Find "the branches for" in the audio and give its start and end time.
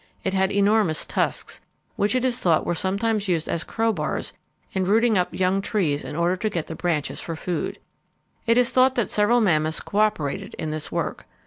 6.65-7.35